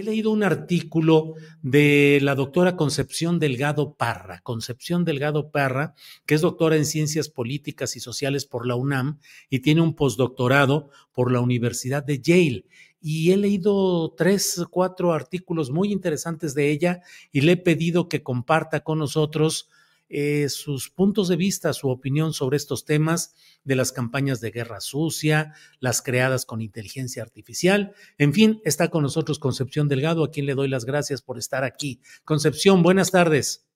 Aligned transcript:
He 0.00 0.02
leído 0.02 0.30
un 0.30 0.42
artículo 0.42 1.34
de 1.60 2.20
la 2.22 2.34
doctora 2.34 2.74
Concepción 2.74 3.38
Delgado 3.38 3.96
Parra, 3.96 4.40
Concepción 4.40 5.04
Delgado 5.04 5.50
Parra, 5.50 5.94
que 6.24 6.34
es 6.34 6.40
doctora 6.40 6.76
en 6.76 6.86
Ciencias 6.86 7.28
Políticas 7.28 7.96
y 7.96 8.00
Sociales 8.00 8.46
por 8.46 8.66
la 8.66 8.76
UNAM 8.76 9.18
y 9.50 9.58
tiene 9.58 9.82
un 9.82 9.94
postdoctorado 9.94 10.88
por 11.12 11.30
la 11.30 11.40
Universidad 11.40 12.02
de 12.02 12.18
Yale. 12.18 12.64
Y 13.02 13.32
he 13.32 13.36
leído 13.36 14.14
tres, 14.16 14.64
cuatro 14.70 15.12
artículos 15.12 15.70
muy 15.70 15.92
interesantes 15.92 16.54
de 16.54 16.70
ella 16.70 17.02
y 17.30 17.42
le 17.42 17.52
he 17.52 17.56
pedido 17.58 18.08
que 18.08 18.22
comparta 18.22 18.80
con 18.80 19.00
nosotros 19.00 19.68
eh, 20.10 20.48
sus 20.48 20.90
puntos 20.90 21.28
de 21.28 21.36
vista, 21.36 21.72
su 21.72 21.88
opinión 21.88 22.32
sobre 22.32 22.56
estos 22.56 22.84
temas 22.84 23.34
de 23.62 23.76
las 23.76 23.92
campañas 23.92 24.40
de 24.40 24.50
guerra 24.50 24.80
sucia, 24.80 25.54
las 25.78 26.02
creadas 26.02 26.44
con 26.44 26.60
inteligencia 26.60 27.22
artificial. 27.22 27.94
En 28.18 28.34
fin, 28.34 28.60
está 28.64 28.88
con 28.88 29.04
nosotros 29.04 29.38
Concepción 29.38 29.88
Delgado, 29.88 30.24
a 30.24 30.30
quien 30.32 30.46
le 30.46 30.54
doy 30.54 30.68
las 30.68 30.84
gracias 30.84 31.22
por 31.22 31.38
estar 31.38 31.62
aquí. 31.62 32.00
Concepción, 32.24 32.82
buenas 32.82 33.12
tardes. 33.12 33.68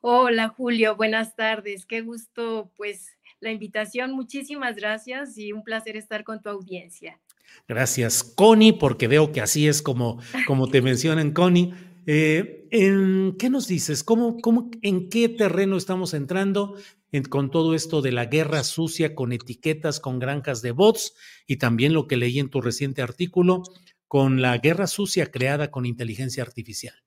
Hola 0.00 0.48
Julio, 0.48 0.94
buenas 0.94 1.34
tardes. 1.34 1.86
Qué 1.86 2.02
gusto, 2.02 2.70
pues, 2.76 3.16
la 3.40 3.50
invitación. 3.50 4.12
Muchísimas 4.12 4.76
gracias 4.76 5.36
y 5.38 5.52
un 5.52 5.64
placer 5.64 5.96
estar 5.96 6.22
con 6.22 6.40
tu 6.40 6.50
audiencia. 6.50 7.20
Gracias, 7.66 8.22
Connie, 8.22 8.72
porque 8.72 9.08
veo 9.08 9.32
que 9.32 9.40
así 9.40 9.66
es 9.66 9.82
como, 9.82 10.20
como 10.46 10.68
te 10.68 10.82
mencionan, 10.82 11.32
Connie. 11.32 11.74
Eh, 12.06 12.68
¿en, 12.70 13.36
¿Qué 13.38 13.48
nos 13.50 13.66
dices? 13.66 14.02
¿Cómo, 14.04 14.38
cómo, 14.40 14.70
¿En 14.82 15.08
qué 15.08 15.28
terreno 15.28 15.76
estamos 15.76 16.12
entrando 16.14 16.76
en, 17.12 17.24
con 17.24 17.50
todo 17.50 17.74
esto 17.74 18.02
de 18.02 18.12
la 18.12 18.26
guerra 18.26 18.64
sucia, 18.64 19.14
con 19.14 19.32
etiquetas, 19.32 20.00
con 20.00 20.18
granjas 20.18 20.60
de 20.62 20.72
bots 20.72 21.14
y 21.46 21.56
también 21.56 21.94
lo 21.94 22.06
que 22.06 22.16
leí 22.16 22.38
en 22.38 22.50
tu 22.50 22.60
reciente 22.60 23.02
artículo, 23.02 23.62
con 24.08 24.42
la 24.42 24.58
guerra 24.58 24.86
sucia 24.86 25.30
creada 25.30 25.70
con 25.70 25.86
inteligencia 25.86 26.42
artificial? 26.42 27.03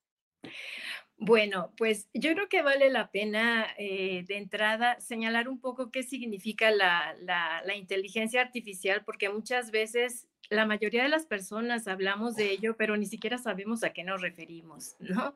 Bueno, 1.20 1.74
pues 1.78 2.08
yo 2.14 2.32
creo 2.34 2.48
que 2.48 2.62
vale 2.62 2.92
la 2.92 3.10
pena 3.10 3.66
eh, 3.78 4.24
de 4.28 4.38
entrada 4.38 5.00
señalar 5.02 5.50
un 5.50 5.60
poco 5.60 5.90
qué 5.90 6.04
significa 6.04 6.70
la, 6.70 7.16
la, 7.24 7.76
inteligencia 7.76 8.40
artificial, 8.40 9.04
porque 9.04 9.30
muchas 9.30 9.72
veces 9.72 10.28
la 10.50 10.68
mayoría 10.68 11.02
de 11.02 11.10
las 11.10 11.26
personas 11.26 11.88
hablamos 11.88 12.36
de 12.36 12.52
ello, 12.52 12.78
pero 12.78 12.96
ni 12.98 13.08
siquiera 13.08 13.40
sabemos 13.40 13.84
a 13.84 13.94
qué 13.94 14.04
nos 14.04 14.22
referimos, 14.22 14.96
¿no? 15.00 15.36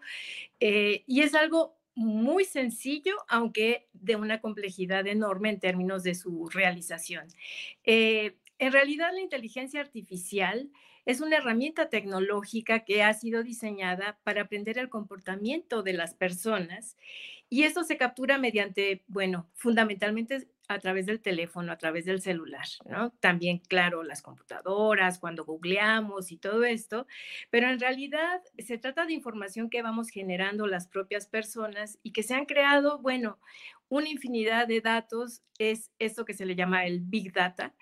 Eh, 0.59 1.03
y 1.07 1.21
es 1.21 1.33
algo 1.33 1.75
muy 1.95 2.45
sencillo, 2.45 3.15
aunque 3.27 3.89
de 3.93 4.15
una 4.15 4.39
complejidad 4.39 5.07
enorme 5.07 5.49
en 5.49 5.59
términos 5.59 6.03
de 6.03 6.13
su 6.13 6.47
realización. 6.49 7.27
Eh, 7.83 8.37
en 8.59 8.71
realidad, 8.71 9.11
la 9.13 9.21
inteligencia 9.21 9.81
artificial 9.81 10.69
es 11.05 11.21
una 11.21 11.37
herramienta 11.37 11.89
tecnológica 11.89 12.79
que 12.85 13.03
ha 13.03 13.13
sido 13.13 13.43
diseñada 13.43 14.19
para 14.23 14.43
aprender 14.43 14.77
el 14.77 14.89
comportamiento 14.89 15.83
de 15.83 15.93
las 15.93 16.13
personas 16.13 16.97
y 17.49 17.63
esto 17.63 17.83
se 17.83 17.97
captura 17.97 18.37
mediante, 18.37 19.03
bueno, 19.07 19.49
fundamentalmente 19.55 20.47
a 20.69 20.79
través 20.79 21.05
del 21.05 21.19
teléfono, 21.19 21.73
a 21.73 21.77
través 21.77 22.05
del 22.05 22.21
celular, 22.21 22.65
¿no? 22.85 23.11
También, 23.19 23.57
claro, 23.59 24.03
las 24.03 24.21
computadoras, 24.21 25.19
cuando 25.19 25.43
googleamos 25.43 26.31
y 26.31 26.37
todo 26.37 26.63
esto, 26.63 27.07
pero 27.49 27.67
en 27.69 27.79
realidad 27.79 28.41
se 28.57 28.77
trata 28.77 29.05
de 29.05 29.11
información 29.13 29.69
que 29.69 29.81
vamos 29.81 30.09
generando 30.09 30.65
las 30.65 30.87
propias 30.87 31.27
personas 31.27 31.99
y 32.03 32.13
que 32.13 32.23
se 32.23 32.35
han 32.35 32.45
creado, 32.45 32.99
bueno, 32.99 33.37
una 33.89 34.07
infinidad 34.07 34.65
de 34.67 34.79
datos, 34.79 35.41
es 35.57 35.91
esto 35.99 36.23
que 36.23 36.33
se 36.33 36.45
le 36.45 36.55
llama 36.55 36.85
el 36.85 37.01
Big 37.01 37.33
Data, 37.33 37.75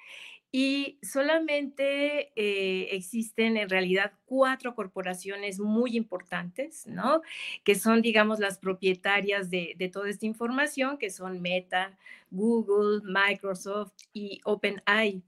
y 0.51 0.97
solamente 1.03 2.31
eh, 2.35 2.95
existen 2.95 3.55
en 3.55 3.69
realidad 3.69 4.13
cuatro 4.25 4.73
corporaciones 4.73 5.59
muy 5.59 5.95
importantes, 5.95 6.87
¿no? 6.87 7.21
Que 7.63 7.75
son, 7.75 8.01
digamos, 8.01 8.39
las 8.39 8.57
propietarias 8.57 9.51
de, 9.51 9.75
toda 9.93 10.09
esta 10.09 10.25
información, 10.25 10.97
que 10.97 11.11
son 11.11 11.39
Meta, 11.41 11.95
Google, 12.31 13.01
Microsoft 13.03 13.93
y 14.11 14.41
OpenAI. 14.43 15.21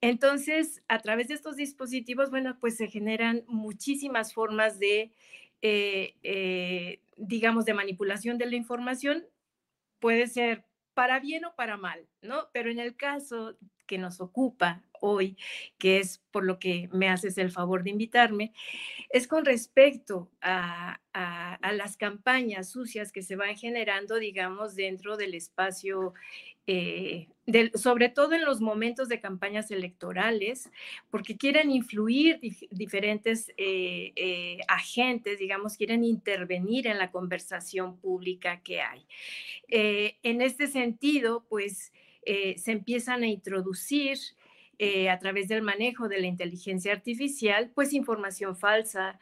Entonces, 0.00 0.80
a 0.86 1.00
través 1.00 1.26
de 1.26 1.34
estos 1.34 1.56
dispositivos, 1.56 2.30
bueno, 2.30 2.56
pues 2.60 2.76
se 2.76 2.86
generan 2.86 3.42
muchísimas 3.48 4.32
formas 4.32 4.78
de, 4.78 5.10
eh, 5.60 6.14
eh, 6.22 7.00
digamos, 7.16 7.64
de 7.64 7.74
manipulación 7.74 8.38
de 8.38 8.46
la 8.46 8.54
información. 8.54 9.26
Puede 9.98 10.28
ser 10.28 10.64
para 10.94 11.18
bien 11.18 11.44
o 11.46 11.54
para 11.56 11.76
mal, 11.76 12.06
¿no? 12.22 12.48
Pero 12.52 12.70
en 12.70 12.78
el 12.78 12.94
caso 12.96 13.56
que 13.88 13.98
nos 13.98 14.20
ocupa 14.20 14.84
hoy, 15.00 15.36
que 15.78 15.98
es 15.98 16.18
por 16.30 16.44
lo 16.44 16.60
que 16.60 16.88
me 16.92 17.08
haces 17.08 17.38
el 17.38 17.50
favor 17.50 17.82
de 17.82 17.90
invitarme, 17.90 18.52
es 19.10 19.26
con 19.26 19.44
respecto 19.44 20.30
a, 20.40 21.00
las 21.72 21.96
campañas 21.96 22.70
sucias 22.70 23.10
que 23.10 23.22
se 23.22 23.34
van 23.34 23.56
generando, 23.56 24.16
digamos, 24.16 24.76
dentro 24.76 25.16
del 25.16 25.34
espacio 25.34 26.14
eh, 26.70 27.28
sobre 27.74 28.10
todo 28.10 28.34
en 28.34 28.44
los 28.44 28.60
momentos 28.60 29.08
de 29.08 29.20
campañas 29.20 29.70
electorales, 29.70 30.70
porque 31.10 31.38
quieren 31.38 31.70
influir 31.70 32.38
diferentes 32.70 33.48
eh, 33.56 34.12
eh, 34.16 34.58
agentes, 34.68 35.38
digamos, 35.38 35.78
quieren 35.78 36.04
intervenir 36.04 36.86
en 36.86 36.98
la 36.98 37.10
conversación 37.10 37.98
pública 37.98 38.60
que 38.62 38.82
hay. 38.82 39.06
en 39.68 40.42
este 40.42 40.66
sentido, 40.66 41.46
pues 41.48 41.90
se 42.24 42.72
empiezan 42.72 43.22
a 43.22 43.26
introducir 43.26 44.18
a 45.10 45.18
través 45.18 45.48
del 45.48 45.62
manejo 45.62 46.08
de 46.08 46.20
la 46.20 46.26
inteligencia 46.26 46.92
artificial, 46.92 47.70
pues 47.74 47.92
información 47.92 48.56
falsa, 48.56 49.18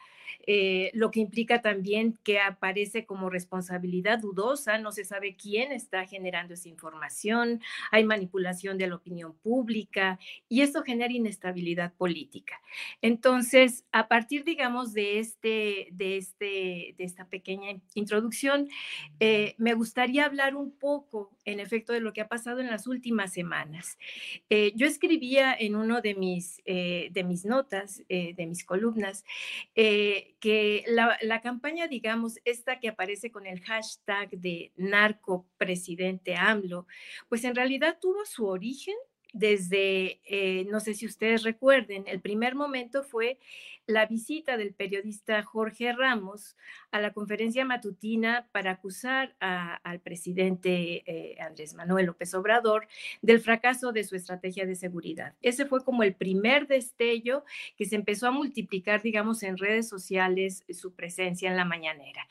eh, 0.47 0.91
lo 0.95 1.11
que 1.11 1.21
implica 1.21 1.61
también 1.61 2.19
que 2.23 2.39
aparece 2.39 3.05
como 3.05 3.31
responsabilidad 3.31 4.21
dudosa, 4.21 4.79
no 4.79 4.93
se 4.93 5.05
sabe 5.05 5.37
quién 5.37 5.73
está 5.73 6.07
generando 6.07 6.55
esa 6.55 6.69
información, 6.69 7.61
hay 7.91 8.05
manipulación 8.05 8.79
de 8.79 8.87
la 8.87 8.97
opinión 8.97 9.35
pública 9.35 10.19
y 10.49 10.61
esto 10.61 10.83
genera 10.83 11.13
inestabilidad 11.13 11.93
política. 11.95 12.61
Entonces, 13.03 13.85
a 13.93 14.09
partir, 14.09 14.45
digamos, 14.45 14.93
de, 14.93 15.19
este, 15.19 15.89
de, 15.93 16.17
este, 16.17 16.95
de 16.97 17.05
esta 17.05 17.27
pequeña 17.27 17.81
introducción, 17.95 18.69
eh, 19.21 19.55
me 19.59 19.75
gustaría 19.75 20.27
hablar 20.27 20.55
un 20.55 20.71
poco, 20.71 21.36
en 21.47 21.61
efecto, 21.61 21.93
de 21.93 22.01
lo 22.01 22.13
que 22.13 22.21
ha 22.21 22.29
pasado 22.29 22.61
en 22.61 22.67
las 22.67 22.87
últimas 22.87 23.33
semanas. 23.33 23.99
Eh, 24.51 24.73
yo 24.77 24.87
escribía 24.87 25.55
en 25.59 25.77
uno 25.77 26.01
de 26.03 26.15
mis, 26.15 26.63
de 26.67 27.25
mis 27.27 27.45
notas, 27.45 28.03
de 28.09 28.47
mis 28.47 28.65
columnas, 28.65 29.25
que 29.75 30.85
la, 30.89 31.41
campaña, 31.41 31.89
digamos, 31.89 32.39
esta 32.45 32.81
que 32.81 32.89
aparece 32.89 33.31
con 33.31 33.47
el 33.47 33.61
hashtag 33.61 34.31
de 34.31 34.73
narco 34.77 35.47
presidente 35.57 36.37
AMLO, 36.37 36.87
pues 37.29 37.45
en 37.45 37.55
realidad 37.55 37.99
tuvo 38.01 38.25
su 38.25 38.47
origen 38.47 38.97
desde, 39.33 40.21
eh, 40.25 40.67
no 40.71 40.81
sé 40.81 40.95
si 40.95 41.07
ustedes 41.07 41.43
recuerden, 41.43 42.05
el 42.07 42.21
primer 42.21 42.55
momento 42.55 43.03
fue 43.03 43.39
la 43.87 44.07
visita 44.07 44.57
del 44.57 44.75
periodista 44.75 45.43
Jorge 45.43 45.93
Ramos 45.93 46.57
a 46.91 47.01
la 47.01 47.13
conferencia 47.13 47.65
matutina 47.65 48.49
para 48.51 48.73
acusar 48.73 49.37
al 49.39 50.01
presidente 50.01 51.05
eh, 51.07 51.37
Andrés 51.41 51.75
Manuel 51.75 52.07
López 52.07 52.35
Obrador 52.35 52.89
del 53.23 53.41
fracaso 53.41 53.93
de 53.93 54.03
su 54.03 54.17
estrategia 54.17 54.67
de 54.67 54.75
seguridad. 54.75 55.35
Ese 55.41 55.67
fue 55.67 55.85
como 55.85 56.03
el 56.03 56.15
primer 56.15 56.67
destello 56.67 57.45
que 57.77 57.85
se 57.85 57.95
empezó 57.95 58.27
a 58.27 58.33
multiplicar, 58.33 59.03
digamos, 59.03 59.43
en 59.45 59.57
redes 59.57 59.89
sociales 59.89 60.65
su 60.71 60.95
presencia 60.95 61.49
en 61.49 61.57
la 61.57 61.65
mañanera. 61.65 62.27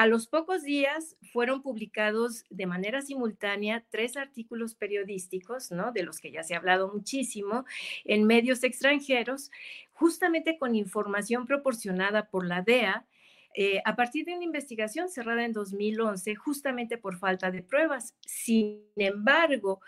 A 0.00 0.06
los 0.06 0.26
pocos 0.28 0.62
días 0.62 1.18
fueron 1.30 1.60
publicados 1.60 2.46
de 2.48 2.64
manera 2.64 3.02
simultánea 3.02 3.84
tres 3.90 4.16
artículos 4.16 4.74
periodísticos, 4.74 5.70
¿no? 5.72 5.92
De 5.92 6.02
los 6.02 6.20
que 6.20 6.32
ya 6.32 6.42
se 6.42 6.54
ha 6.54 6.56
hablado 6.56 6.90
muchísimo, 6.90 7.66
en 8.06 8.26
medios 8.26 8.64
extranjeros, 8.64 9.50
justamente 9.92 10.56
con 10.56 10.74
información 10.74 11.44
proporcionada 11.44 12.30
por 12.30 12.46
la 12.46 12.62
DEA, 12.62 13.06
eh, 13.54 13.82
a 13.84 13.94
partir 13.94 14.24
de 14.24 14.34
una 14.34 14.44
investigación 14.44 15.10
cerrada 15.10 15.44
en 15.44 15.52
2011, 15.52 16.34
justamente 16.34 16.96
por 16.96 17.18
falta 17.18 17.50
de 17.50 17.62
pruebas. 17.62 18.16
Sin 18.24 18.80
embargo, 18.96 19.82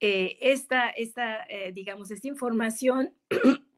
eh, 0.00 0.38
esta, 0.40 0.90
esta 0.90 1.44
eh, 1.48 1.70
digamos, 1.72 2.10
esta 2.10 2.26
información 2.26 3.14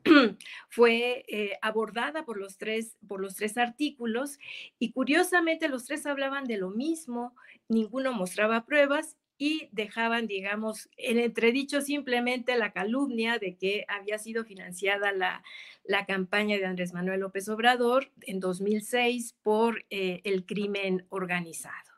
fue 0.68 1.24
abordada 1.62 2.24
por 2.24 2.38
los, 2.38 2.58
tres, 2.58 2.96
por 3.06 3.20
los 3.20 3.34
tres 3.36 3.56
artículos 3.56 4.38
y 4.78 4.92
curiosamente 4.92 5.68
los 5.68 5.86
tres 5.86 6.06
hablaban 6.06 6.44
de 6.44 6.58
lo 6.58 6.70
mismo, 6.70 7.34
ninguno 7.68 8.12
mostraba 8.12 8.64
pruebas 8.66 9.16
y 9.36 9.68
dejaban, 9.72 10.26
digamos, 10.26 10.88
en 10.96 11.18
entredicho 11.18 11.80
simplemente 11.80 12.56
la 12.56 12.72
calumnia 12.72 13.38
de 13.38 13.56
que 13.56 13.84
había 13.88 14.18
sido 14.18 14.44
financiada 14.44 15.12
la, 15.12 15.42
la 15.84 16.06
campaña 16.06 16.56
de 16.56 16.66
Andrés 16.66 16.92
Manuel 16.92 17.20
López 17.20 17.48
Obrador 17.48 18.10
en 18.22 18.40
2006 18.40 19.36
por 19.42 19.84
eh, 19.90 20.20
el 20.24 20.46
crimen 20.46 21.06
organizado. 21.08 21.92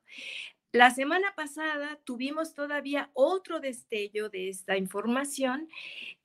La 0.72 0.90
semana 0.90 1.32
pasada 1.34 1.98
tuvimos 2.04 2.52
todavía 2.52 3.10
otro 3.14 3.60
destello 3.60 4.28
de 4.28 4.48
esta 4.50 4.76
información 4.76 5.68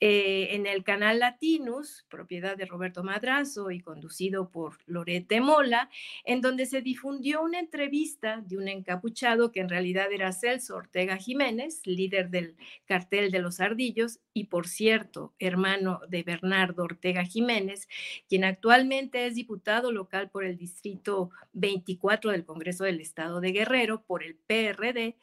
eh, 0.02 0.50
en 0.52 0.66
el 0.66 0.84
canal 0.84 1.20
Latinus, 1.20 2.06
propiedad 2.10 2.58
de 2.58 2.66
Roberto 2.66 3.04
Madrazo 3.04 3.72
y 3.72 3.80
conducido 3.80 4.50
por 4.50 4.80
Lorete 4.88 5.40
Mola, 5.40 5.90
en 6.26 6.42
donde 6.42 6.66
se 6.66 6.82
difundió 6.82 7.42
una 7.42 7.60
entrevista 7.60 8.42
de 8.44 8.58
un 8.58 8.68
encapuchado 8.68 9.52
que 9.52 9.62
en 9.62 9.70
realidad 9.70 10.12
era 10.12 10.34
Celso 10.34 10.76
Ortega 10.76 11.18
Jiménez, 11.18 11.82
líder 11.86 12.30
del 12.30 12.58
cartel 12.86 13.32
de 13.32 13.40
los 13.40 13.62
ardillos 13.62 14.20
y 14.34 14.46
por 14.46 14.68
cierto, 14.68 15.34
hermano 15.40 16.02
de 16.10 16.24
Bernardo 16.24 16.84
Ortega 16.84 17.24
Jiménez, 17.24 17.88
quien 18.28 18.44
actualmente 18.44 19.28
es 19.28 19.36
diputado 19.36 19.92
local 19.92 20.30
por 20.30 20.44
el 20.44 20.58
Distrito 20.58 21.30
24 21.54 22.32
del 22.32 22.44
Congreso 22.44 22.84
del 22.84 23.00
Estado 23.00 23.40
de 23.40 23.52
Guerrero 23.52 24.04
por 24.04 24.24
el 24.24 24.41
PRD, 24.48 25.18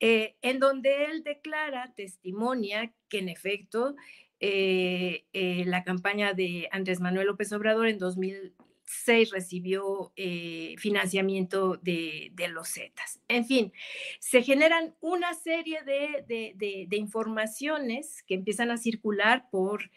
eh, 0.00 0.36
en 0.42 0.58
donde 0.60 1.06
él 1.06 1.22
declara, 1.22 1.92
testimonia 1.94 2.92
que 3.08 3.18
en 3.18 3.28
efecto 3.28 3.96
eh, 4.40 5.24
eh, 5.32 5.64
la 5.66 5.82
campaña 5.82 6.32
de 6.32 6.68
Andrés 6.70 7.00
Manuel 7.00 7.26
López 7.26 7.52
Obrador 7.52 7.88
en 7.88 7.98
2006 7.98 9.30
recibió 9.30 10.12
financiamiento 10.78 11.76
de, 11.82 12.32
los 12.50 12.72
Zetas. 12.72 13.20
En 13.28 13.44
fin, 13.44 13.72
se 14.20 14.42
generan 14.42 14.94
una 15.00 15.34
serie 15.34 15.82
de, 15.82 16.86
informaciones 16.92 18.22
que 18.26 18.34
empiezan 18.34 18.70
a 18.70 18.76
circular 18.76 19.48
por, 19.50 19.90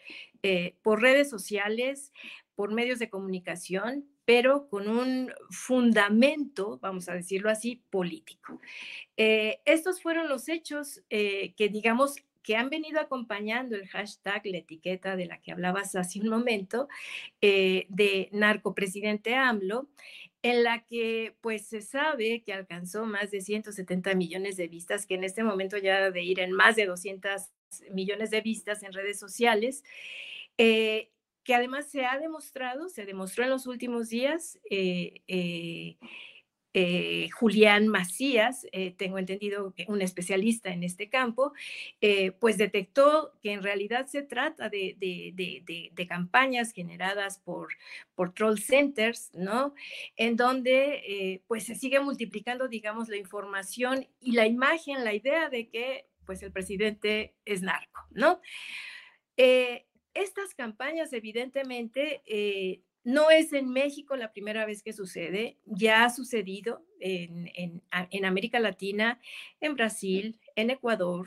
por 0.82 1.00
redes 1.00 1.30
sociales, 1.30 2.12
por 2.54 2.72
medios 2.74 2.98
de 2.98 3.08
comunicación, 3.08 4.11
pero 4.24 4.68
con 4.68 4.88
un 4.88 5.32
fundamento, 5.50 6.78
vamos 6.80 7.08
a 7.08 7.14
decirlo 7.14 7.50
así, 7.50 7.82
político. 7.90 8.60
Eh, 9.16 9.60
estos 9.64 10.02
fueron 10.02 10.28
los 10.28 10.48
hechos 10.48 11.02
eh, 11.10 11.54
que, 11.56 11.68
digamos, 11.68 12.16
que 12.42 12.56
han 12.56 12.70
venido 12.70 13.00
acompañando 13.00 13.76
el 13.76 13.88
hashtag, 13.88 14.42
la 14.46 14.58
etiqueta 14.58 15.16
de 15.16 15.26
la 15.26 15.40
que 15.40 15.52
hablabas 15.52 15.94
hace 15.94 16.20
un 16.20 16.28
momento, 16.28 16.88
eh, 17.40 17.86
de 17.88 18.28
narcopresidente 18.32 19.34
AMLO, 19.34 19.88
en 20.42 20.64
la 20.64 20.84
que 20.84 21.36
pues 21.40 21.66
se 21.66 21.82
sabe 21.82 22.42
que 22.42 22.52
alcanzó 22.52 23.06
más 23.06 23.30
de 23.30 23.40
170 23.40 24.14
millones 24.14 24.56
de 24.56 24.66
vistas, 24.66 25.06
que 25.06 25.14
en 25.14 25.24
este 25.24 25.44
momento 25.44 25.78
ya 25.78 26.10
de 26.10 26.22
ir 26.22 26.40
en 26.40 26.50
más 26.50 26.74
de 26.74 26.86
200 26.86 27.42
millones 27.92 28.30
de 28.30 28.40
vistas 28.40 28.82
en 28.82 28.92
redes 28.92 29.18
sociales 29.20 29.84
que 31.44 31.54
además 31.54 31.90
se 31.90 32.04
ha 32.04 32.18
demostrado, 32.18 32.88
se 32.88 33.04
demostró 33.04 33.44
en 33.44 33.50
los 33.50 33.66
últimos 33.66 34.08
días, 34.08 34.58
eh, 34.70 35.22
eh, 35.26 35.96
eh, 36.74 37.28
Julián 37.38 37.88
Macías, 37.88 38.66
tengo 38.96 39.18
entendido 39.18 39.74
que 39.74 39.84
un 39.88 40.00
especialista 40.00 40.72
en 40.72 40.84
este 40.84 41.10
campo, 41.10 41.52
pues 42.40 42.56
detectó 42.56 43.34
que 43.42 43.52
en 43.52 43.62
realidad 43.62 44.06
se 44.06 44.22
trata 44.22 44.70
de, 44.70 44.96
de, 44.98 46.06
campañas 46.08 46.72
generadas 46.72 47.38
por, 47.40 47.74
por 48.14 48.32
troll 48.32 48.58
centers, 48.58 49.30
¿no? 49.34 49.74
En 50.16 50.36
donde 50.36 51.42
pues 51.46 51.64
se 51.64 51.74
sigue 51.74 52.00
multiplicando, 52.00 52.68
digamos, 52.68 53.10
la 53.10 53.18
información 53.18 54.08
y 54.18 54.32
la 54.32 54.46
imagen, 54.46 55.04
la 55.04 55.12
idea 55.12 55.50
de 55.50 55.68
que 55.68 56.06
pues 56.24 56.42
el 56.42 56.52
presidente 56.52 57.34
es 57.44 57.60
narco, 57.60 58.00
¿no? 58.12 58.40
Estas 60.14 60.54
campañas, 60.54 61.12
evidentemente, 61.12 62.22
eh, 62.26 62.82
no 63.04 63.30
es 63.30 63.52
en 63.52 63.70
México 63.70 64.16
la 64.16 64.32
primera 64.32 64.64
vez 64.64 64.82
que 64.82 64.92
sucede, 64.92 65.58
ya 65.64 66.04
ha 66.04 66.10
sucedido 66.10 66.84
en, 67.00 67.82
América 68.24 68.60
Latina, 68.60 69.20
en 69.60 69.74
Brasil, 69.74 70.38
en 70.54 70.70
Ecuador, 70.70 71.26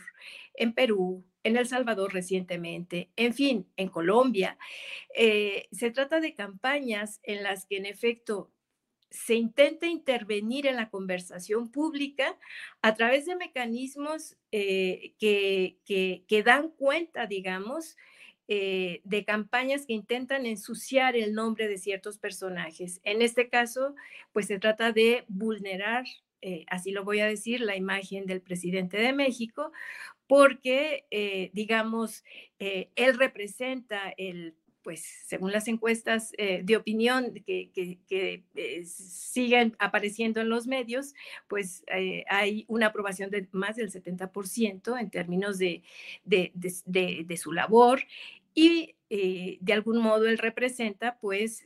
en 0.54 0.74
Perú, 0.74 1.26
en 1.44 1.58
El 1.58 1.68
Salvador 1.68 2.14
recientemente, 2.14 3.10
en 3.18 3.34
fin, 3.34 3.68
en 3.76 3.90
Colombia. 3.90 4.58
Eh, 5.16 5.68
se 5.72 5.92
trata 5.92 6.22
de 6.22 6.34
campañas 6.34 7.20
en 7.24 7.44
las 7.44 7.66
que 7.66 7.78
en 7.78 7.86
efecto 7.86 8.52
se 9.12 9.36
intenta 9.36 9.88
intervenir 9.88 10.68
en 10.68 10.76
la 10.76 10.90
conversación 10.90 11.72
pública 11.72 12.38
a 12.82 12.96
través 12.96 13.26
de 13.26 13.36
mecanismos 13.36 14.36
eh, 14.52 15.14
que, 15.20 15.78
que, 15.86 16.44
dan 16.44 16.70
cuenta, 16.70 17.26
digamos, 17.26 17.96
eh, 18.48 19.02
de 19.04 19.26
campañas 19.26 19.86
que 19.86 19.94
intentan 19.94 20.46
ensuciar 20.46 21.16
el 21.16 21.34
nombre 21.34 21.68
de 21.68 21.78
ciertos 21.78 22.18
personajes. 22.20 23.02
En 23.04 23.22
este 23.22 23.50
caso, 23.50 23.96
pues 24.34 24.46
se 24.48 24.60
trata 24.60 24.92
de 24.92 25.26
vulnerar, 25.28 26.06
eh, 26.42 26.66
así 26.68 26.92
lo 26.92 27.04
voy 27.04 27.22
a 27.22 27.26
decir, 27.26 27.62
la 27.62 27.76
imagen 27.76 28.26
del 28.26 28.42
presidente 28.42 28.98
de 28.98 29.14
México, 29.14 29.72
porque, 30.28 31.06
eh, 31.12 31.50
digamos, 31.54 32.24
él 32.60 33.18
representa 33.18 34.14
el 34.18 34.56
pues 34.86 35.04
según 35.26 35.52
las 35.52 35.68
encuestas 35.68 36.32
eh, 36.38 36.62
de 36.64 36.78
opinión 36.78 37.34
que, 37.44 37.72
eh, 38.08 38.86
siguen 38.86 39.76
apareciendo 39.80 40.42
en 40.42 40.50
los 40.50 40.68
medios, 40.68 41.16
pues 41.48 41.84
eh, 41.88 42.24
hay 42.30 42.66
una 42.68 42.86
aprobación 42.86 43.32
de 43.32 43.48
más 43.52 43.78
del 43.78 43.92
70% 43.92 45.00
en 45.02 45.10
términos 45.10 45.58
de, 45.58 45.82
de, 46.24 47.38
su 47.38 47.52
labor 47.52 48.04
y 48.54 48.94
de 49.10 49.74
algún 49.74 49.98
modo 49.98 50.28
él 50.28 50.38
representa 50.38 51.18
pues 51.20 51.64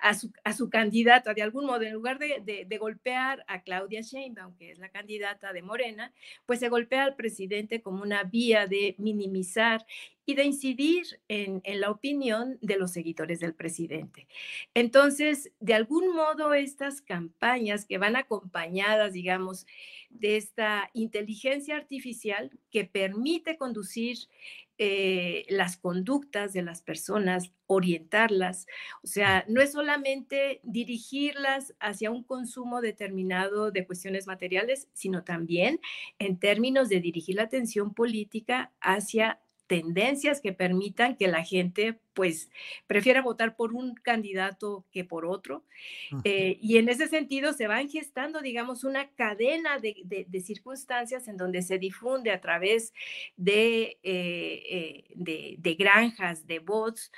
a 0.00 0.14
su, 0.14 0.32
a 0.44 0.52
su, 0.52 0.70
candidata 0.70 1.34
de 1.34 1.42
algún 1.42 1.66
modo, 1.66 1.82
en 1.82 1.92
lugar 1.92 2.18
de, 2.18 2.64
de, 2.66 2.78
golpear 2.78 3.44
a 3.46 3.62
Claudia 3.62 4.00
Sheinbaum, 4.00 4.56
que 4.56 4.70
es 4.70 4.78
la 4.78 4.88
candidata 4.88 5.52
de 5.52 5.62
Morena, 5.62 6.12
pues 6.46 6.60
se 6.60 6.68
golpea 6.68 7.04
al 7.04 7.16
presidente 7.16 7.82
como 7.82 8.02
una 8.02 8.24
vía 8.24 8.66
de 8.66 8.94
minimizar 8.98 9.86
y 10.26 10.34
de 10.34 10.44
incidir 10.44 11.20
en, 11.28 11.60
en, 11.64 11.80
la 11.80 11.90
opinión 11.90 12.58
de 12.60 12.76
los 12.76 12.92
seguidores 12.92 13.40
del 13.40 13.54
presidente. 13.54 14.28
Entonces, 14.74 15.50
de 15.60 15.74
algún 15.74 16.14
modo, 16.14 16.54
estas 16.54 17.00
campañas 17.00 17.84
que 17.84 17.98
van 17.98 18.16
acompañadas, 18.16 19.12
digamos, 19.12 19.66
de 20.10 20.36
esta 20.36 20.90
inteligencia 20.92 21.76
artificial 21.76 22.50
que 22.70 22.84
permite 22.84 23.56
conducir 23.56 24.18
eh, 24.82 25.44
las 25.50 25.76
conductas 25.76 26.54
de 26.54 26.62
las 26.62 26.80
personas, 26.80 27.52
orientarlas. 27.66 28.66
O 29.02 29.06
sea, 29.06 29.44
no 29.46 29.60
es 29.60 29.72
solamente 29.72 30.62
dirigirlas 30.62 31.74
hacia 31.80 32.10
un 32.10 32.24
consumo 32.24 32.80
determinado 32.80 33.72
de 33.72 33.86
cuestiones 33.86 34.26
materiales, 34.26 34.88
sino 34.94 35.22
también 35.22 35.80
en 36.18 36.38
términos 36.38 36.88
de 36.88 37.00
dirigir 37.00 37.36
la 37.36 37.42
atención 37.42 37.92
política 37.92 38.72
hacia 38.80 39.42
tendencias 39.66 40.40
que 40.40 40.54
permitan 40.54 41.14
que 41.14 41.28
la 41.28 41.44
gente 41.44 42.00
pues 42.20 42.50
prefiera 42.86 43.22
votar 43.22 43.56
por 43.56 43.72
un 43.72 43.94
candidato 43.94 44.84
que 44.92 45.06
por 45.06 45.24
otro. 45.24 45.64
Eh, 46.24 46.58
y 46.60 46.76
en 46.76 46.90
ese 46.90 47.08
sentido 47.08 47.54
se 47.54 47.66
van 47.66 47.88
gestando, 47.88 48.42
digamos, 48.42 48.84
una 48.84 49.08
cadena 49.12 49.78
de, 49.78 50.26
circunstancias 50.44 51.28
en 51.28 51.38
donde 51.38 51.62
se 51.62 51.78
difunde 51.78 52.30
a 52.30 52.42
través 52.42 52.92
de, 53.38 53.98
eh, 54.02 54.62
eh, 54.70 55.04
de, 55.14 55.74
granjas, 55.76 56.46
de 56.46 56.58
bots, 56.58 57.10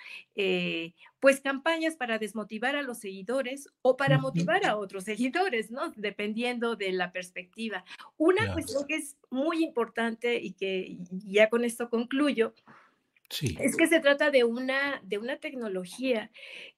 pues 1.18 1.40
campañas 1.40 1.96
para 1.96 2.20
desmotivar 2.20 2.76
a 2.76 2.82
los 2.82 3.00
seguidores 3.00 3.68
o 3.82 3.96
para 3.96 4.18
motivar 4.18 4.64
a 4.64 4.76
otros 4.76 5.02
seguidores, 5.02 5.72
¿no? 5.72 5.92
Dependiendo 5.96 6.76
de 6.76 6.92
la 6.92 7.10
perspectiva. 7.10 7.84
Una 8.18 8.52
cuestión 8.52 8.86
que 8.86 8.94
es 8.98 9.16
muy 9.30 9.64
importante 9.64 10.36
y 10.36 10.52
que 10.52 10.98
ya 11.10 11.50
con 11.50 11.64
esto 11.64 11.90
concluyo, 11.90 12.54
es 13.40 13.76
que 13.76 13.86
se 13.86 14.00
trata 14.00 14.30
de 14.30 14.44
una, 14.44 15.00
de 15.04 15.18
una 15.18 15.38
tecnología 15.38 16.30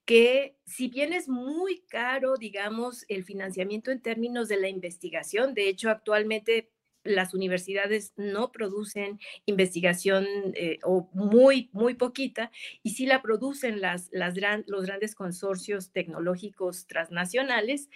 que, 0.04 0.56
si 0.66 0.88
bien 0.88 1.12
es 1.12 1.28
muy 1.28 1.80
caro, 1.88 2.36
digamos, 2.36 3.04
el 3.08 3.24
financiamiento 3.24 3.90
en 3.90 4.02
términos 4.02 4.48
de 4.48 4.58
la 4.58 4.68
investigación, 4.68 5.54
de 5.54 5.68
hecho, 5.68 5.90
actualmente 5.90 6.70
las 7.04 7.34
universidades 7.34 8.14
no 8.16 8.50
producen 8.50 9.20
investigación 9.44 10.26
eh, 10.54 10.78
o 10.82 11.10
muy, 11.12 11.68
muy 11.72 11.94
poquita, 11.94 12.50
y 12.82 12.90
sí 12.90 13.06
la 13.06 13.20
producen 13.20 13.80
las, 13.80 14.08
las 14.10 14.34
los 14.66 14.86
grandes 14.86 15.14
consorcios 15.14 15.92
tecnológicos 15.92 16.86
transnacionales, 16.86 17.90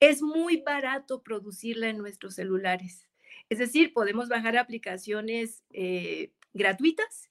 es 0.00 0.22
muy 0.22 0.58
barato 0.58 1.22
producirla 1.22 1.90
en 1.90 1.98
nuestros 1.98 2.34
celulares. 2.34 3.08
Es 3.50 3.58
decir, 3.58 3.92
podemos 3.92 4.28
bajar 4.28 4.56
aplicaciones 4.56 5.64
eh, 5.72 6.32
gratuitas 6.52 7.30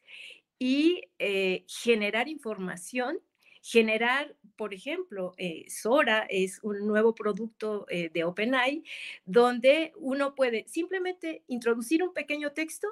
y 0.60 1.02
eh, 1.20 1.66
generar 1.68 2.28
información, 2.28 3.20
generar, 3.62 4.36
por 4.56 4.74
ejemplo, 4.74 5.34
eh, 5.38 5.66
Sora 5.70 6.26
es 6.30 6.60
un 6.64 6.88
nuevo 6.88 7.14
producto 7.14 7.86
eh, 7.90 8.10
de 8.14 8.24
OpenAI 8.24 8.84
donde 9.26 9.94
uno 9.98 10.36
puede 10.36 10.68
simplemente 10.68 11.44
introducir 11.48 12.04
un 12.04 12.14
pequeño 12.14 12.54
texto 12.54 12.88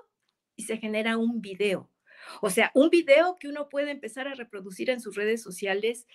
y 0.56 0.64
se 0.64 0.78
genera 0.78 1.18
un 1.18 1.42
video. 1.42 1.90
O 2.42 2.50
sea, 2.50 2.72
un 2.74 2.90
video 2.90 3.36
que 3.40 3.48
uno 3.48 3.70
puede 3.70 3.92
empezar 3.92 4.28
a 4.28 4.36
reproducir 4.36 4.90
en 4.90 5.00
sus 5.00 5.16
redes 5.16 5.44
sociales, 5.44 6.08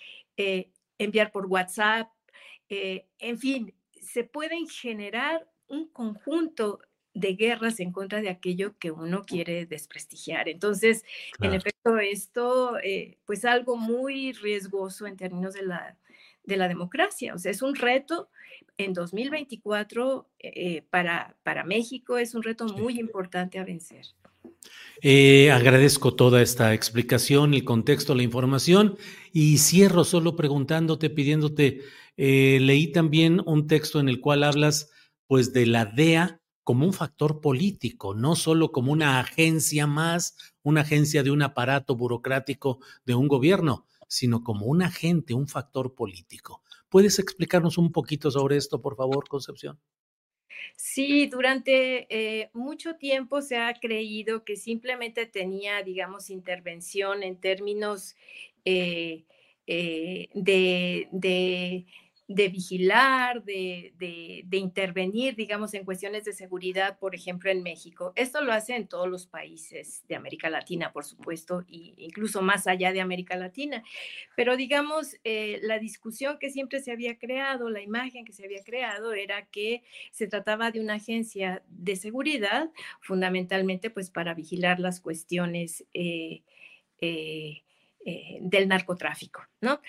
enviar 0.97 1.31
por 1.31 1.45
WhatsApp, 1.45 2.09
en 2.67 3.37
fin, 3.37 3.73
se 4.01 4.23
pueden 4.23 4.67
generar 4.67 5.47
un 5.67 5.87
conjunto 5.87 6.79
de 7.13 7.33
guerras 7.33 7.79
en 7.79 7.91
contra 7.91 8.21
de 8.21 8.29
aquello 8.29 8.77
que 8.77 8.91
uno 8.91 9.23
quiere 9.25 9.65
desprestigiar. 9.65 10.47
Entonces, 10.47 11.03
en 11.41 11.53
efecto, 11.53 11.97
esto, 11.97 12.77
eh, 12.83 13.17
pues 13.25 13.43
algo 13.45 13.75
muy 13.75 14.31
riesgoso 14.33 15.07
en 15.07 15.17
términos 15.17 15.53
de 15.53 15.63
la, 15.63 15.97
de 16.43 16.57
la 16.57 16.67
democracia. 16.67 17.33
O 17.33 17.37
sea, 17.37 17.51
es 17.51 17.61
un 17.61 17.75
reto 17.75 18.29
en 18.77 18.93
2024 18.93 20.29
eh, 20.39 20.83
para, 20.89 21.35
para 21.43 21.63
México, 21.65 22.17
es 22.17 22.33
un 22.33 22.43
reto 22.43 22.65
muy 22.65 22.99
importante 22.99 23.59
a 23.59 23.65
vencer. 23.65 24.05
Eh, 25.01 25.51
agradezco 25.51 26.15
toda 26.15 26.41
esta 26.41 26.73
explicación, 26.73 27.53
el 27.53 27.63
contexto, 27.63 28.15
la 28.15 28.23
información 28.23 28.97
y 29.33 29.57
cierro 29.57 30.03
solo 30.03 30.35
preguntándote, 30.35 31.09
pidiéndote, 31.09 31.81
leí 32.15 32.91
también 32.91 33.41
un 33.45 33.67
texto 33.67 33.99
en 33.99 34.07
el 34.07 34.21
cual 34.21 34.43
hablas 34.43 34.91
pues 35.27 35.53
de 35.53 35.65
la 35.65 35.85
DEA 35.85 36.40
como 36.63 36.85
un 36.85 36.93
factor 36.93 37.41
político, 37.41 38.13
no 38.13 38.35
solo 38.35 38.71
como 38.71 38.91
una 38.91 39.19
agencia 39.19 39.87
más, 39.87 40.35
una 40.63 40.81
agencia 40.81 41.23
de 41.23 41.31
un 41.31 41.41
aparato 41.41 41.95
burocrático 41.95 42.79
de 43.05 43.15
un 43.15 43.27
gobierno, 43.27 43.85
sino 44.07 44.43
como 44.43 44.65
un 44.65 44.81
agente, 44.81 45.33
un 45.33 45.47
factor 45.47 45.95
político. 45.95 46.61
¿Puedes 46.89 47.19
explicarnos 47.19 47.77
un 47.77 47.91
poquito 47.91 48.29
sobre 48.29 48.57
esto, 48.57 48.81
por 48.81 48.95
favor, 48.95 49.27
Concepción? 49.27 49.79
Sí, 50.75 51.27
durante 51.27 52.07
eh, 52.09 52.49
mucho 52.53 52.95
tiempo 52.95 53.41
se 53.41 53.57
ha 53.57 53.73
creído 53.73 54.43
que 54.43 54.55
simplemente 54.55 55.25
tenía, 55.25 55.81
digamos, 55.83 56.29
intervención 56.29 57.23
en 57.23 57.39
términos 57.39 58.15
eh, 58.65 59.25
eh, 59.67 60.29
de, 60.33 61.07
de 61.11 61.85
vigilar, 62.35 63.43
de, 63.43 63.93
de, 63.97 64.57
intervenir, 64.57 65.35
digamos, 65.35 65.73
en 65.73 65.85
cuestiones 65.85 66.23
de 66.25 66.33
seguridad, 66.33 66.97
por 66.99 67.15
ejemplo, 67.15 67.49
en 67.49 67.63
México. 67.63 68.13
Esto 68.15 68.41
lo 68.41 68.53
hace 68.53 68.75
en 68.75 68.87
todos 68.87 69.09
los 69.09 69.27
países 69.27 70.03
de 70.07 70.15
América 70.15 70.49
Latina, 70.49 70.91
por 70.91 71.05
supuesto, 71.05 71.65
e 71.67 71.93
incluso 71.97 72.41
más 72.41 72.67
allá 72.67 72.91
de 72.93 73.01
América 73.01 73.35
Latina. 73.35 73.83
Pero, 74.35 74.57
digamos, 74.57 75.17
eh, 75.23 75.59
la 75.63 75.79
discusión 75.79 76.37
que 76.39 76.49
siempre 76.49 76.79
se 76.81 76.91
había 76.91 77.17
creado, 77.17 77.69
la 77.69 77.81
imagen 77.81 78.25
que 78.25 78.33
se 78.33 78.45
había 78.45 78.63
creado, 78.63 79.13
era 79.13 79.45
que 79.47 79.83
se 80.11 80.27
trataba 80.27 80.71
de 80.71 80.79
una 80.79 80.95
agencia 80.95 81.63
de 81.67 81.95
seguridad, 81.95 82.69
fundamentalmente, 83.01 83.89
pues, 83.89 84.09
para 84.09 84.33
vigilar 84.33 84.79
las 84.79 85.01
cuestiones. 85.01 85.85
Eh, 85.93 86.43
eh, 87.01 87.63
eh, 88.03 88.39
del 88.41 88.67
narcotráfico, 88.67 89.43
¿no? 89.61 89.79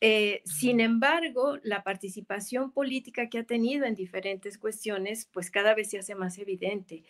Eh, 0.00 0.42
sin 0.44 0.80
embargo, 0.80 1.56
la 1.62 1.84
participación 1.84 2.72
política 2.72 3.28
que 3.28 3.38
ha 3.38 3.44
tenido 3.44 3.86
en 3.86 3.94
diferentes 3.94 4.58
cuestiones, 4.58 5.28
pues 5.32 5.52
cada 5.52 5.72
vez 5.76 5.88
se 5.90 5.98
hace 6.00 6.16
más 6.16 6.38
evidente. 6.38 7.04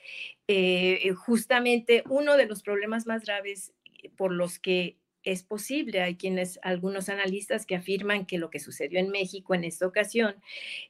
Eh, 0.48 1.14
justamente 1.16 2.04
uno 2.10 2.36
de 2.36 2.44
los 2.44 2.62
problemas 2.62 3.06
más 3.06 3.24
graves 3.24 3.72
por 4.18 4.32
los 4.32 4.58
que 4.58 4.98
es 5.22 5.42
posible. 5.42 6.02
Hay 6.02 6.16
quienes, 6.16 6.58
algunos 6.62 7.08
analistas 7.08 7.64
que 7.64 7.76
afirman 7.76 8.26
que 8.26 8.36
lo 8.36 8.50
que 8.50 8.58
sucedió 8.58 9.00
en 9.00 9.08
México 9.08 9.54
en 9.54 9.64
esta 9.64 9.86
ocasión, 9.86 10.36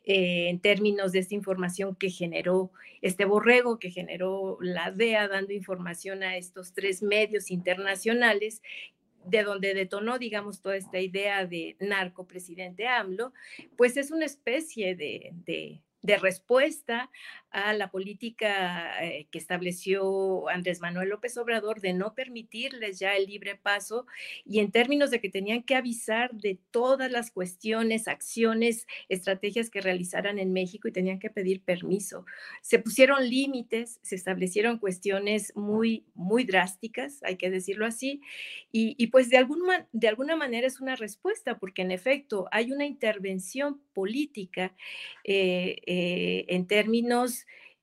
en 0.03 0.59
términos 0.59 1.13
de 1.13 1.21
esta 1.21 1.37
información 1.37 1.95
que 1.95 2.11
generó 2.11 2.73
este 3.03 3.25
borrego, 3.25 3.79
que 3.79 3.93
generó 3.93 4.59
la 4.61 4.91
DEA 4.91 5.29
dando 5.29 5.53
información 5.53 6.25
a 6.25 6.37
estos 6.37 6.73
tres 6.73 7.03
medios 7.03 7.53
internacionales, 7.53 8.63
de 9.25 9.43
donde 9.43 9.75
detonó, 9.75 10.19
digamos, 10.19 10.63
toda 10.63 10.77
esta 10.77 10.99
idea 10.99 11.47
de 11.47 11.77
narco 11.81 12.27
presidente 12.27 12.87
AMLO, 12.87 13.33
pues 13.77 13.97
es 13.97 14.11
una 14.11 14.25
especie 14.25 14.97
de, 14.97 15.31
de, 15.45 15.83
de 16.03 16.17
respuesta 16.19 17.11
a 17.51 17.73
la 17.73 17.91
política 17.91 19.05
eh, 19.05 19.27
que 19.31 19.39
estableció 19.39 20.49
Andrés 20.49 20.81
Manuel 20.81 21.09
López 21.09 21.37
Obrador 21.37 21.81
de 21.81 21.93
no 21.93 22.15
permitirles 22.15 22.99
ya 22.99 23.17
el 23.17 23.27
libre 23.27 23.57
paso 23.57 24.07
y 24.45 24.61
en 24.61 24.71
términos 24.71 25.11
de 25.11 25.21
que 25.21 25.29
tenían 25.29 25.63
que 25.63 25.75
avisar 25.75 26.33
de 26.33 26.59
todas 26.71 27.11
las 27.11 27.31
cuestiones, 27.31 28.07
acciones, 28.09 28.87
estrategias 29.09 29.71
que 29.71 29.81
realizaran 29.81 30.39
en 30.39 30.53
México 30.53 30.89
y 30.89 30.93
tenían 30.93 31.19
que 31.19 31.31
pedir 31.31 31.63
permiso. 31.63 32.25
Se 32.63 32.79
pusieron 32.79 33.29
límites, 33.29 33.99
se 34.03 34.15
establecieron 34.15 34.79
cuestiones 34.79 35.53
muy, 35.57 36.05
muy 36.15 36.45
drásticas, 36.45 37.23
hay 37.25 37.37
que 37.37 37.51
decirlo 37.51 37.87
así, 37.87 38.21
y, 38.73 39.09
pues 39.09 39.31
de, 39.31 39.37
algún, 39.37 39.61
de 39.93 40.09
alguna 40.09 40.37
manera 40.37 40.67
es 40.67 40.81
una 40.81 40.95
respuesta, 40.95 41.59
porque 41.59 41.83
en 41.83 41.91
efecto 41.91 42.47
hay 42.53 42.71
una 42.71 42.87
intervención 42.87 43.81
política 43.93 44.75
eh, 45.25 45.77
eh, 45.87 46.45
en 46.49 46.67
términos 46.67 47.40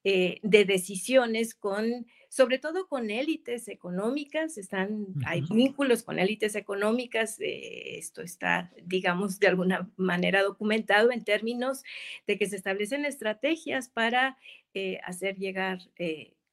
eh, 0.09 0.39
de 0.41 0.63
decisiones 0.63 1.53
con 1.53 2.05
sobre 2.29 2.59
todo 2.59 2.87
con 2.87 3.09
élites 3.09 3.67
económicas, 3.67 4.57
están, 4.57 5.07
hay 5.25 5.41
vínculos 5.41 6.01
con 6.03 6.17
élites 6.17 6.55
económicas, 6.55 7.41
eh, 7.41 7.97
esto 7.97 8.21
está, 8.21 8.71
digamos, 8.85 9.37
de 9.37 9.47
alguna 9.47 9.91
manera 9.97 10.43
documentado 10.43 11.11
en 11.11 11.25
términos 11.25 11.83
de 12.25 12.37
que 12.37 12.45
se 12.45 12.55
establecen 12.55 13.03
estrategias 13.03 13.89
para 13.89 14.37
eh, 14.73 15.01
hacer 15.03 15.35
llegar 15.35 15.79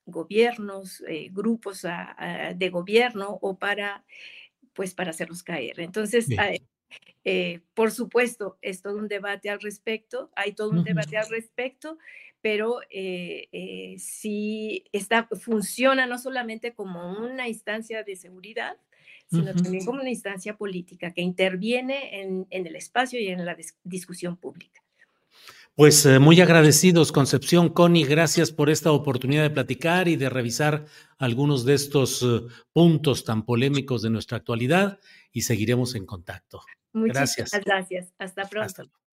gobiernos, 0.05 1.05
grupos 1.31 1.87
de 2.57 2.71
gobierno 2.71 3.39
o 3.41 3.57
para, 3.57 4.05
pues, 4.73 4.95
para 4.95 5.11
hacerlos 5.11 5.45
caer. 5.45 5.79
Entonces, 5.79 6.27
por 7.75 7.93
supuesto, 7.93 8.59
es 8.63 8.83
todo 8.83 8.99
un 8.99 9.07
debate 9.07 9.49
al 9.49 9.61
respecto, 9.61 10.33
hay 10.35 10.55
todo 10.55 10.71
un 10.71 10.83
debate 10.83 11.17
al 11.19 11.29
respecto, 11.29 11.99
pero 12.45 12.81
eh, 12.91 13.49
eh, 13.53 13.97
sí 13.99 14.85
está, 14.93 15.27
funciona 15.41 16.05
no 16.07 16.19
solamente 16.19 16.75
como 16.75 17.19
una 17.19 17.49
instancia 17.49 18.03
de 18.03 18.17
seguridad, 18.17 18.77
sino 19.31 19.55
también 19.55 19.87
como 19.87 20.03
una 20.03 20.11
instancia 20.11 20.55
política 20.55 21.15
que 21.15 21.23
interviene 21.23 22.21
en, 22.21 22.47
el 22.51 22.77
espacio 22.77 23.19
y 23.19 23.29
en 23.29 23.47
la 23.47 23.57
discusión 23.83 24.37
pública. 24.37 24.83
Pues 25.75 26.05
eh, 26.05 26.19
muy 26.19 26.39
agradecidos, 26.43 27.13
Concepción, 27.13 27.71
Connie, 27.71 28.05
gracias 28.05 28.53
por 28.53 28.69
esta 28.69 28.93
oportunidad 28.93 29.45
de 29.45 29.51
platicar 29.51 30.07
y 30.07 30.17
de 30.17 30.29
revisar 30.29 30.85
algunos 31.17 31.65
de 31.65 31.73
estos 31.73 32.27
puntos 32.75 33.25
tan 33.25 33.47
polémicos 33.47 34.03
de 34.03 34.11
nuestra 34.11 34.37
actualidad 34.37 35.01
y 35.33 35.41
seguiremos 35.41 35.95
en 35.95 36.05
contacto. 36.05 36.61
Muchas 36.93 37.15
gracias. 37.39 37.65
gracias. 37.65 38.13
Hasta 38.19 38.45
pronto. 38.51 38.91